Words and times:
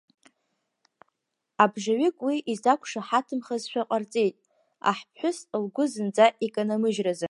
Абжаҩык 1.63 2.17
уи 2.25 2.37
изақәшаҳаҭымхазшәа 2.53 3.87
ҟарҵеит, 3.89 4.35
аҳԥҳәыс 4.89 5.37
лгәы 5.63 5.85
зынӡа 5.91 6.25
иканамыжьразы. 6.45 7.19